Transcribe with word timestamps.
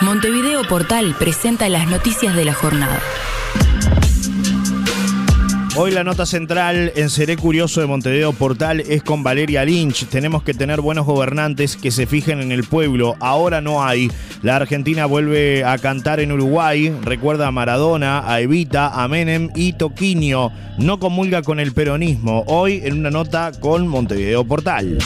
Montevideo 0.00 0.62
Portal 0.62 1.16
presenta 1.18 1.68
las 1.68 1.88
noticias 1.88 2.36
de 2.36 2.44
la 2.44 2.54
jornada. 2.54 3.00
Hoy 5.76 5.90
la 5.90 6.04
nota 6.04 6.24
central 6.24 6.92
en 6.94 7.10
Seré 7.10 7.36
Curioso 7.36 7.80
de 7.80 7.88
Montevideo 7.88 8.32
Portal 8.32 8.80
es 8.80 9.02
con 9.02 9.24
Valeria 9.24 9.64
Lynch. 9.64 10.06
Tenemos 10.06 10.44
que 10.44 10.54
tener 10.54 10.80
buenos 10.80 11.04
gobernantes 11.04 11.76
que 11.76 11.90
se 11.90 12.06
fijen 12.06 12.40
en 12.40 12.52
el 12.52 12.62
pueblo. 12.64 13.16
Ahora 13.18 13.60
no 13.60 13.84
hay. 13.84 14.10
La 14.42 14.56
Argentina 14.56 15.06
vuelve 15.06 15.64
a 15.64 15.78
cantar 15.78 16.20
en 16.20 16.30
Uruguay. 16.30 16.94
Recuerda 17.02 17.48
a 17.48 17.52
Maradona, 17.52 18.22
a 18.30 18.40
Evita, 18.40 19.02
a 19.02 19.08
Menem 19.08 19.50
y 19.56 19.72
Toquinho. 19.72 20.52
No 20.78 21.00
comulga 21.00 21.42
con 21.42 21.58
el 21.58 21.72
peronismo. 21.72 22.44
Hoy 22.46 22.82
en 22.84 22.98
una 22.98 23.10
nota 23.10 23.50
con 23.60 23.88
Montevideo 23.88 24.44
Portal. 24.44 24.98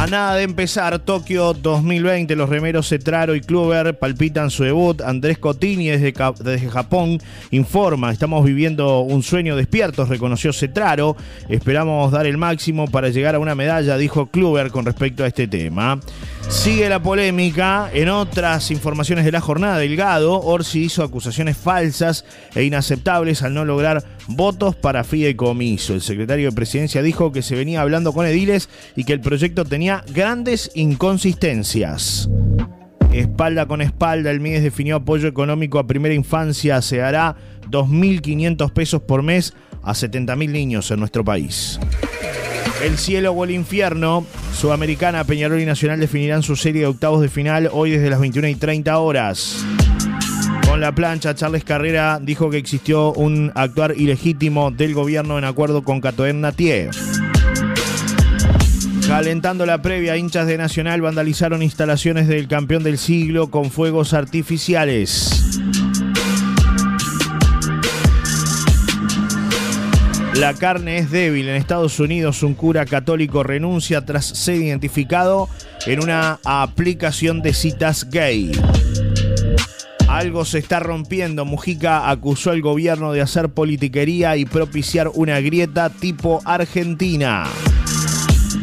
A 0.00 0.06
nada 0.06 0.36
de 0.36 0.44
empezar, 0.44 0.98
Tokio 1.00 1.52
2020, 1.52 2.34
los 2.34 2.48
remeros 2.48 2.88
Cetraro 2.88 3.34
y 3.34 3.42
Kluber 3.42 3.98
palpitan 3.98 4.48
su 4.48 4.64
debut. 4.64 5.02
Andrés 5.02 5.36
Cotini 5.36 5.88
desde, 5.88 6.14
desde 6.42 6.70
Japón 6.70 7.18
informa, 7.50 8.10
estamos 8.10 8.42
viviendo 8.44 9.00
un 9.00 9.22
sueño 9.22 9.56
despiertos, 9.56 10.08
reconoció 10.08 10.54
Cetraro. 10.54 11.16
Esperamos 11.50 12.12
dar 12.12 12.24
el 12.26 12.38
máximo 12.38 12.86
para 12.86 13.10
llegar 13.10 13.34
a 13.34 13.40
una 13.40 13.54
medalla, 13.54 13.98
dijo 13.98 14.26
Kluber 14.26 14.70
con 14.70 14.86
respecto 14.86 15.22
a 15.22 15.26
este 15.26 15.46
tema. 15.46 16.00
Sigue 16.48 16.88
la 16.88 17.02
polémica. 17.02 17.90
En 17.92 18.08
otras 18.08 18.70
informaciones 18.70 19.24
de 19.24 19.32
la 19.32 19.40
jornada, 19.40 19.78
Delgado, 19.78 20.40
Orsi 20.40 20.84
hizo 20.84 21.02
acusaciones 21.02 21.56
falsas 21.56 22.24
e 22.54 22.64
inaceptables 22.64 23.42
al 23.42 23.54
no 23.54 23.64
lograr 23.64 24.04
votos 24.26 24.74
para 24.76 25.04
fideicomiso. 25.04 25.94
El 25.94 26.02
secretario 26.02 26.50
de 26.50 26.54
presidencia 26.54 27.02
dijo 27.02 27.32
que 27.32 27.42
se 27.42 27.56
venía 27.56 27.80
hablando 27.80 28.12
con 28.12 28.26
ediles 28.26 28.68
y 28.96 29.04
que 29.04 29.12
el 29.12 29.20
proyecto 29.20 29.64
tenía 29.64 30.04
grandes 30.12 30.70
inconsistencias. 30.74 32.28
Espalda 33.12 33.66
con 33.66 33.80
espalda, 33.80 34.30
el 34.30 34.40
MIDES 34.40 34.62
definió 34.62 34.96
apoyo 34.96 35.28
económico 35.28 35.78
a 35.78 35.86
primera 35.86 36.14
infancia. 36.14 36.80
Se 36.80 37.02
hará 37.02 37.36
2.500 37.68 38.72
pesos 38.72 39.02
por 39.02 39.22
mes 39.22 39.52
a 39.82 39.92
70.000 39.92 40.50
niños 40.50 40.90
en 40.90 41.00
nuestro 41.00 41.24
país. 41.24 41.80
El 42.84 42.98
cielo 42.98 43.32
o 43.32 43.44
el 43.44 43.50
infierno. 43.50 44.24
Sudamericana, 44.60 45.24
Peñarol 45.24 45.58
y 45.58 45.64
Nacional 45.64 46.00
definirán 46.00 46.42
su 46.42 46.54
serie 46.54 46.82
de 46.82 46.86
octavos 46.86 47.22
de 47.22 47.30
final 47.30 47.70
hoy 47.72 47.92
desde 47.92 48.10
las 48.10 48.20
21 48.20 48.46
y 48.48 48.56
30 48.56 48.98
horas. 48.98 49.64
Con 50.68 50.82
la 50.82 50.94
plancha, 50.94 51.34
Charles 51.34 51.64
Carrera 51.64 52.18
dijo 52.20 52.50
que 52.50 52.58
existió 52.58 53.14
un 53.14 53.52
actuar 53.54 53.94
ilegítimo 53.96 54.70
del 54.70 54.92
gobierno 54.92 55.38
en 55.38 55.44
acuerdo 55.44 55.82
con 55.82 56.02
Catoen 56.02 56.42
Natier. 56.42 56.90
Calentando 59.08 59.64
la 59.64 59.80
previa, 59.80 60.18
hinchas 60.18 60.46
de 60.46 60.58
Nacional 60.58 61.00
vandalizaron 61.00 61.62
instalaciones 61.62 62.28
del 62.28 62.46
campeón 62.46 62.82
del 62.82 62.98
siglo 62.98 63.50
con 63.50 63.70
fuegos 63.70 64.12
artificiales. 64.12 65.49
La 70.40 70.54
carne 70.54 70.96
es 70.96 71.10
débil. 71.10 71.50
En 71.50 71.56
Estados 71.56 72.00
Unidos 72.00 72.42
un 72.42 72.54
cura 72.54 72.86
católico 72.86 73.42
renuncia 73.42 74.06
tras 74.06 74.24
ser 74.24 74.56
identificado 74.56 75.50
en 75.84 76.02
una 76.02 76.40
aplicación 76.44 77.42
de 77.42 77.52
citas 77.52 78.08
gay. 78.08 78.50
Algo 80.08 80.46
se 80.46 80.58
está 80.58 80.80
rompiendo. 80.80 81.44
Mujica 81.44 82.08
acusó 82.08 82.52
al 82.52 82.62
gobierno 82.62 83.12
de 83.12 83.20
hacer 83.20 83.50
politiquería 83.50 84.38
y 84.38 84.46
propiciar 84.46 85.10
una 85.12 85.38
grieta 85.40 85.90
tipo 85.90 86.40
Argentina. 86.46 87.44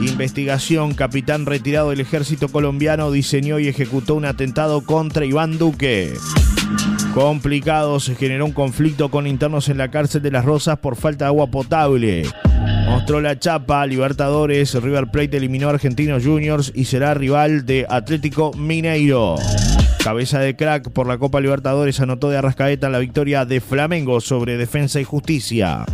Investigación. 0.00 0.94
Capitán 0.94 1.44
retirado 1.44 1.90
del 1.90 2.00
ejército 2.00 2.48
colombiano 2.48 3.10
diseñó 3.10 3.58
y 3.58 3.68
ejecutó 3.68 4.14
un 4.14 4.24
atentado 4.24 4.80
contra 4.80 5.26
Iván 5.26 5.58
Duque. 5.58 6.14
Complicado, 7.16 7.98
se 7.98 8.14
generó 8.14 8.44
un 8.44 8.52
conflicto 8.52 9.10
con 9.10 9.26
internos 9.26 9.70
en 9.70 9.78
la 9.78 9.90
cárcel 9.90 10.20
de 10.20 10.30
Las 10.30 10.44
Rosas 10.44 10.80
por 10.80 10.96
falta 10.96 11.24
de 11.24 11.28
agua 11.28 11.46
potable. 11.46 12.24
Mostró 12.84 13.22
la 13.22 13.38
chapa, 13.38 13.86
Libertadores, 13.86 14.74
River 14.74 15.06
Plate 15.06 15.38
eliminó 15.38 15.68
a 15.68 15.70
Argentinos 15.70 16.26
Juniors 16.26 16.72
y 16.74 16.84
será 16.84 17.14
rival 17.14 17.64
de 17.64 17.86
Atlético 17.88 18.52
Mineiro. 18.52 19.36
Cabeza 20.04 20.40
de 20.40 20.56
crack 20.56 20.90
por 20.90 21.06
la 21.06 21.16
Copa 21.16 21.40
Libertadores 21.40 22.00
anotó 22.00 22.28
de 22.28 22.36
Arrascaeta 22.36 22.90
la 22.90 22.98
victoria 22.98 23.46
de 23.46 23.62
Flamengo 23.62 24.20
sobre 24.20 24.58
Defensa 24.58 25.00
y 25.00 25.04
Justicia. 25.04 25.86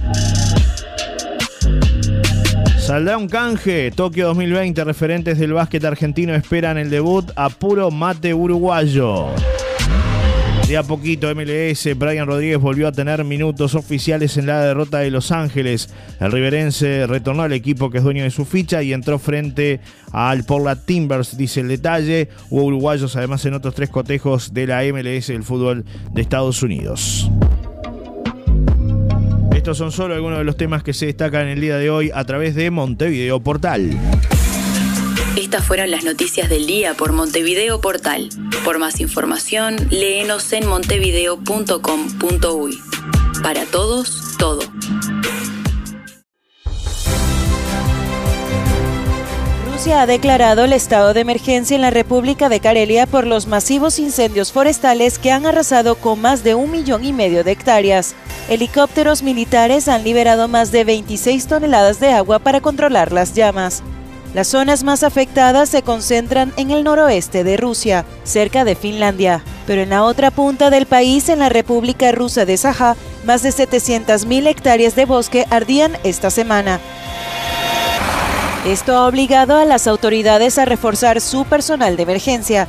Saldrá 2.81 3.17
un 3.17 3.29
canje. 3.29 3.93
Tokio 3.93 4.27
2020. 4.27 4.83
Referentes 4.83 5.39
del 5.39 5.53
básquet 5.53 5.85
argentino 5.85 6.35
esperan 6.35 6.79
el 6.79 6.91
debut 6.91 7.31
a 7.37 7.49
puro 7.49 7.93
mate 7.93 8.35
uruguayo. 8.35 9.29
De 10.73 10.79
a 10.79 10.83
poquito, 10.83 11.29
MLS, 11.35 11.87
Brian 11.99 12.27
Rodríguez 12.27 12.57
volvió 12.57 12.89
a 12.89 12.93
tener 12.93 13.23
minutos 13.25 13.75
oficiales 13.75 14.39
en 14.39 14.47
la 14.47 14.63
derrota 14.63 15.01
de 15.01 15.11
Los 15.11 15.31
Ángeles. 15.31 15.91
El 16.19 16.33
riverense 16.33 17.07
retornó 17.07 17.43
al 17.43 17.53
equipo 17.53 17.91
que 17.91 17.99
es 17.99 18.05
dueño 18.05 18.25
de 18.25 18.31
su 18.31 18.47
ficha 18.47 18.83
y 18.83 18.95
entró 18.95 19.19
frente 19.19 19.81
al 20.13 20.45
Portland 20.45 20.83
Timbers, 20.87 21.37
dice 21.37 21.61
el 21.61 21.69
detalle. 21.69 22.31
Hubo 22.49 22.65
uruguayos 22.65 23.15
además 23.17 23.45
en 23.45 23.53
otros 23.53 23.75
tres 23.75 23.91
cotejos 23.91 24.55
de 24.55 24.67
la 24.67 24.83
MLS 24.85 25.27
del 25.27 25.43
fútbol 25.43 25.85
de 26.11 26.23
Estados 26.23 26.63
Unidos. 26.63 27.31
Estos 29.55 29.77
son 29.77 29.93
solo 29.93 30.15
algunos 30.15 30.39
de 30.39 30.45
los 30.45 30.57
temas 30.57 30.83
que 30.83 30.95
se 30.95 31.05
destacan 31.05 31.49
el 31.49 31.61
día 31.61 31.77
de 31.77 31.91
hoy 31.91 32.11
a 32.15 32.25
través 32.25 32.55
de 32.55 32.71
Montevideo 32.71 33.41
Portal. 33.41 33.91
Estas 35.37 35.65
fueron 35.65 35.91
las 35.91 36.05
noticias 36.05 36.51
del 36.51 36.67
día 36.67 36.93
por 36.93 37.13
Montevideo 37.13 37.81
Portal. 37.81 38.29
Por 38.67 38.79
más 38.79 39.01
información, 39.01 39.77
léenos 39.91 40.53
en 40.53 40.67
montevideo.com.uy. 40.67 42.79
Para 43.43 43.65
todos, 43.65 44.37
todo. 44.39 44.61
Rusia 49.73 50.03
ha 50.03 50.07
declarado 50.07 50.65
el 50.65 50.75
estado 50.75 51.15
de 51.15 51.21
emergencia 51.21 51.77
en 51.77 51.81
la 51.81 51.91
República 51.91 52.51
de 52.51 52.61
Karelia 52.61 53.07
por 53.07 53.27
los 53.27 53.47
masivos 53.47 53.99
incendios 53.99 54.53
forestales 54.53 55.19
que 55.19 55.33
han 55.33 55.47
arrasado 55.47 55.95
con 55.95 56.21
más 56.21 56.45
de 56.45 56.55
un 56.55 56.71
millón 56.71 57.07
y 57.07 57.15
medio 57.15 57.43
de 57.43 57.53
hectáreas. 57.53 58.15
Helicópteros 58.51 59.23
militares 59.23 59.89
han 59.89 60.05
liberado 60.05 60.47
más 60.47 60.73
de 60.73 60.85
26 60.85 61.47
toneladas 61.47 62.01
de 62.01 62.13
agua 62.13 62.39
para 62.39 62.61
controlar 62.61 63.13
las 63.13 63.33
llamas. 63.33 63.83
Las 64.35 64.49
zonas 64.49 64.83
más 64.83 65.03
afectadas 65.03 65.69
se 65.69 65.83
concentran 65.83 66.55
en 66.57 66.71
el 66.71 66.85
noroeste 66.85 67.45
de 67.45 67.59
Rusia, 67.59 68.07
cerca 68.25 68.65
de 68.65 68.75
Finlandia, 68.75 69.45
pero 69.67 69.83
en 69.83 69.91
la 69.91 70.05
otra 70.05 70.31
punta 70.31 70.71
del 70.71 70.87
país, 70.87 71.29
en 71.29 71.39
la 71.39 71.51
República 71.51 72.11
Rusa 72.13 72.47
de 72.47 72.57
Sajá, 72.57 72.97
más 73.25 73.43
de 73.43 73.51
700.000 73.51 74.47
hectáreas 74.47 74.97
de 74.97 75.05
bosque 75.05 75.47
ardían 75.51 75.99
esta 76.03 76.31
semana. 76.31 76.81
Esto 78.67 78.97
ha 78.97 79.07
obligado 79.07 79.59
a 79.59 79.67
las 79.67 79.87
autoridades 79.87 80.57
a 80.57 80.65
reforzar 80.65 81.21
su 81.21 81.45
personal 81.45 81.97
de 81.97 82.05
emergencia. 82.05 82.69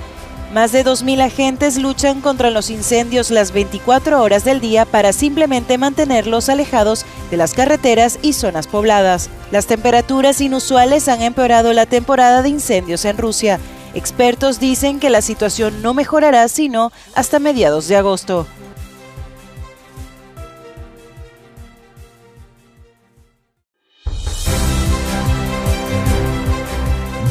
Más 0.54 0.72
de 0.72 0.86
2.000 0.86 1.20
agentes 1.20 1.78
luchan 1.80 2.22
contra 2.22 2.52
los 2.52 2.70
incendios 2.70 3.32
las 3.32 3.52
24 3.54 4.22
horas 4.22 4.46
del 4.46 4.62
día 4.62 4.86
para 4.86 5.12
simplemente 5.12 5.80
mantenerlos 5.80 6.48
alejados 6.48 7.08
de 7.32 7.38
las 7.38 7.56
carreteras 7.56 8.20
y 8.22 8.34
zonas 8.34 8.68
pobladas. 8.68 9.32
Las 9.50 9.66
temperaturas 9.66 10.42
inusuales 10.42 11.08
han 11.08 11.24
empeorado 11.24 11.74
la 11.74 11.88
temporada 11.88 12.44
de 12.44 12.50
incendios 12.50 13.04
en 13.06 13.18
Rusia. 13.18 13.60
Expertos 13.96 14.60
dicen 14.60 15.00
que 15.00 15.10
la 15.10 15.24
situación 15.24 15.82
no 15.82 15.96
mejorará 15.96 16.48
sino 16.48 16.92
hasta 17.16 17.40
mediados 17.40 17.88
de 17.88 17.96
agosto. 17.96 18.46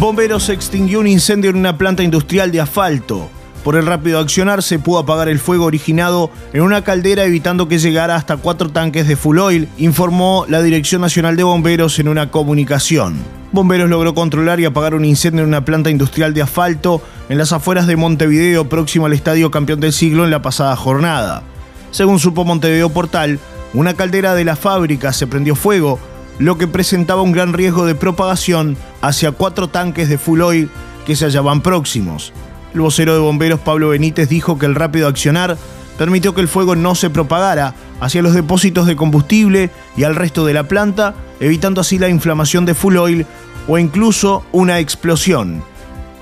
Bomberos 0.02 0.48
extinguió 0.48 0.98
un 0.98 1.06
incendio 1.06 1.50
en 1.50 1.56
una 1.56 1.78
planta 1.78 2.02
industrial 2.02 2.50
de 2.50 2.60
asfalto. 2.60 3.30
Por 3.62 3.76
el 3.76 3.86
rápido 3.86 4.18
accionar 4.18 4.60
se 4.64 4.80
pudo 4.80 4.98
apagar 4.98 5.28
el 5.28 5.38
fuego 5.38 5.64
originado 5.64 6.28
en 6.52 6.62
una 6.62 6.82
caldera 6.82 7.22
evitando 7.22 7.68
que 7.68 7.78
llegara 7.78 8.16
hasta 8.16 8.36
cuatro 8.36 8.68
tanques 8.68 9.06
de 9.06 9.14
full 9.14 9.38
oil, 9.38 9.68
informó 9.78 10.44
la 10.48 10.60
Dirección 10.60 11.02
Nacional 11.02 11.36
de 11.36 11.44
Bomberos 11.44 12.00
en 12.00 12.08
una 12.08 12.32
comunicación. 12.32 13.14
Bomberos 13.52 13.88
logró 13.88 14.12
controlar 14.12 14.58
y 14.58 14.64
apagar 14.64 14.96
un 14.96 15.04
incendio 15.04 15.42
en 15.42 15.48
una 15.48 15.64
planta 15.64 15.88
industrial 15.88 16.34
de 16.34 16.42
asfalto 16.42 17.00
en 17.28 17.38
las 17.38 17.52
afueras 17.52 17.86
de 17.86 17.94
Montevideo, 17.94 18.68
próximo 18.68 19.06
al 19.06 19.12
Estadio 19.12 19.52
Campeón 19.52 19.78
del 19.78 19.92
Siglo 19.92 20.24
en 20.24 20.32
la 20.32 20.42
pasada 20.42 20.74
jornada. 20.74 21.44
Según 21.92 22.18
supo 22.18 22.44
Montevideo 22.44 22.90
Portal, 22.90 23.38
una 23.72 23.94
caldera 23.94 24.34
de 24.34 24.44
la 24.44 24.56
fábrica 24.56 25.12
se 25.12 25.28
prendió 25.28 25.54
fuego, 25.54 26.00
lo 26.42 26.58
que 26.58 26.66
presentaba 26.66 27.22
un 27.22 27.30
gran 27.30 27.52
riesgo 27.52 27.86
de 27.86 27.94
propagación 27.94 28.76
hacia 29.00 29.30
cuatro 29.30 29.68
tanques 29.68 30.08
de 30.08 30.18
full 30.18 30.40
oil 30.40 30.70
que 31.06 31.14
se 31.14 31.24
hallaban 31.24 31.60
próximos. 31.60 32.32
El 32.74 32.80
vocero 32.80 33.14
de 33.14 33.20
bomberos 33.20 33.60
Pablo 33.60 33.90
Benítez 33.90 34.28
dijo 34.28 34.58
que 34.58 34.66
el 34.66 34.74
rápido 34.74 35.06
accionar 35.06 35.56
permitió 35.98 36.34
que 36.34 36.40
el 36.40 36.48
fuego 36.48 36.74
no 36.74 36.96
se 36.96 37.10
propagara 37.10 37.74
hacia 38.00 38.22
los 38.22 38.34
depósitos 38.34 38.88
de 38.88 38.96
combustible 38.96 39.70
y 39.96 40.02
al 40.02 40.16
resto 40.16 40.44
de 40.44 40.54
la 40.54 40.66
planta, 40.66 41.14
evitando 41.38 41.80
así 41.80 41.96
la 41.96 42.08
inflamación 42.08 42.66
de 42.66 42.74
full 42.74 42.96
oil 42.96 43.24
o 43.68 43.78
incluso 43.78 44.44
una 44.50 44.80
explosión. 44.80 45.62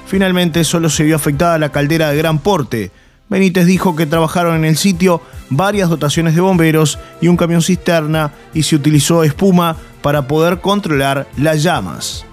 Finalmente 0.06 0.64
solo 0.64 0.90
se 0.90 1.04
vio 1.04 1.16
afectada 1.16 1.56
la 1.56 1.72
caldera 1.72 2.10
de 2.10 2.18
gran 2.18 2.40
porte, 2.40 2.90
Benítez 3.30 3.64
dijo 3.64 3.94
que 3.94 4.06
trabajaron 4.06 4.56
en 4.56 4.64
el 4.64 4.76
sitio 4.76 5.22
varias 5.50 5.88
dotaciones 5.88 6.34
de 6.34 6.40
bomberos 6.40 6.98
y 7.20 7.28
un 7.28 7.36
camión 7.36 7.62
cisterna 7.62 8.32
y 8.52 8.64
se 8.64 8.74
utilizó 8.74 9.22
espuma 9.22 9.76
para 10.02 10.26
poder 10.26 10.60
controlar 10.60 11.26
las 11.36 11.62
llamas. 11.62 12.24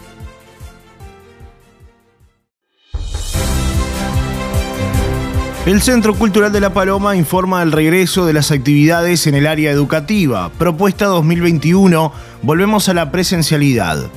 El 5.68 5.82
Centro 5.82 6.16
Cultural 6.16 6.54
de 6.54 6.62
La 6.62 6.74
Paloma 6.74 7.18
informa 7.18 7.62
el 7.62 7.74
regreso 7.74 8.26
de 8.26 8.32
las 8.32 8.52
actividades 8.52 9.28
en 9.28 9.36
el 9.36 9.46
área 9.46 9.70
educativa. 9.70 10.50
Propuesta 10.58 11.08
2021, 11.08 12.14
volvemos 12.42 12.88
a 12.88 12.94
la 12.94 13.12
presencialidad. 13.12 14.10